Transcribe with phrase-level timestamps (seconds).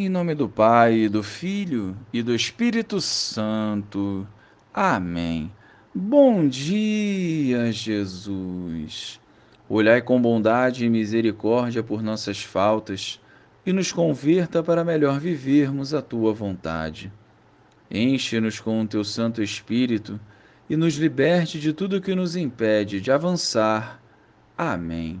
[0.00, 4.24] Em nome do Pai, do Filho e do Espírito Santo.
[4.72, 5.50] Amém.
[5.92, 9.18] Bom dia, Jesus.
[9.68, 13.20] Olhai com bondade e misericórdia por nossas faltas
[13.66, 17.12] e nos converta para melhor vivermos a tua vontade.
[17.90, 20.20] Enche-nos com o teu Santo Espírito
[20.70, 24.00] e nos liberte de tudo que nos impede de avançar.
[24.56, 25.20] Amém.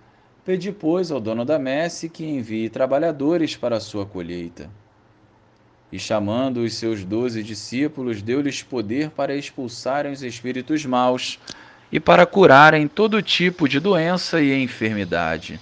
[0.51, 4.69] Pedi, pois, ao dono da messe que envie trabalhadores para a sua colheita.
[5.89, 11.39] E chamando os seus doze discípulos, deu-lhes poder para expulsarem os espíritos maus
[11.89, 15.57] e para curarem todo tipo de doença e enfermidade.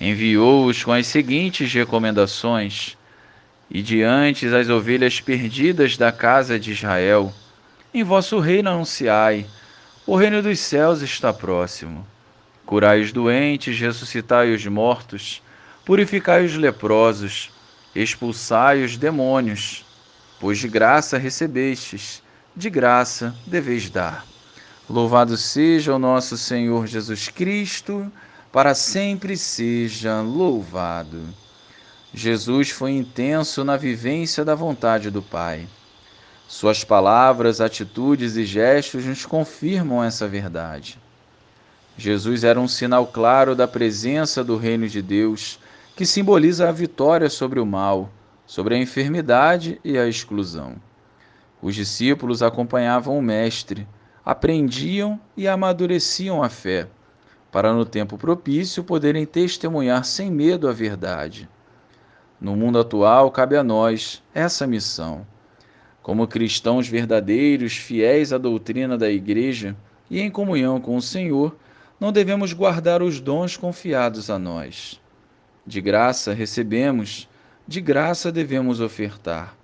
[0.00, 2.96] Enviou-os com as seguintes recomendações:
[3.70, 7.34] E diante as ovelhas perdidas da casa de Israel,
[7.92, 9.44] em vosso reino anunciai:
[10.06, 12.15] o reino dos céus está próximo.
[12.66, 15.40] Curai os doentes, ressuscitai os mortos,
[15.84, 17.52] purificai os leprosos,
[17.94, 19.84] expulsai os demônios.
[20.40, 22.22] Pois de graça recebestes,
[22.56, 24.26] de graça deveis dar.
[24.90, 28.10] Louvado seja o nosso Senhor Jesus Cristo,
[28.50, 31.22] para sempre seja louvado.
[32.12, 35.68] Jesus foi intenso na vivência da vontade do Pai.
[36.48, 40.98] Suas palavras, atitudes e gestos nos confirmam essa verdade.
[41.98, 45.58] Jesus era um sinal claro da presença do Reino de Deus,
[45.96, 48.10] que simboliza a vitória sobre o mal,
[48.46, 50.76] sobre a enfermidade e a exclusão.
[51.62, 53.88] Os discípulos acompanhavam o Mestre,
[54.22, 56.86] aprendiam e amadureciam a fé,
[57.50, 61.48] para no tempo propício poderem testemunhar sem medo a verdade.
[62.38, 65.26] No mundo atual, cabe a nós essa missão.
[66.02, 69.74] Como cristãos verdadeiros, fiéis à doutrina da Igreja
[70.10, 71.56] e em comunhão com o Senhor,
[71.98, 75.00] não devemos guardar os dons confiados a nós.
[75.66, 77.28] De graça recebemos,
[77.66, 79.56] de graça devemos ofertar.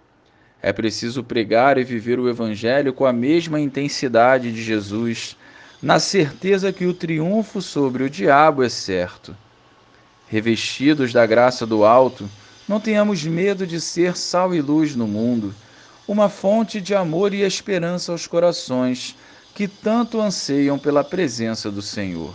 [0.60, 5.36] É preciso pregar e viver o Evangelho com a mesma intensidade de Jesus,
[5.82, 9.36] na certeza que o triunfo sobre o diabo é certo.
[10.28, 12.28] Revestidos da graça do alto,
[12.68, 15.52] não tenhamos medo de ser sal e luz no mundo,
[16.06, 19.16] uma fonte de amor e esperança aos corações
[19.54, 22.34] que tanto anseiam pela presença do Senhor.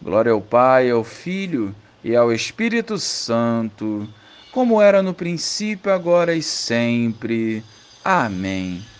[0.00, 4.08] Glória ao Pai, ao Filho e ao Espírito Santo,
[4.50, 7.62] como era no princípio, agora e sempre.
[8.02, 8.82] Amém.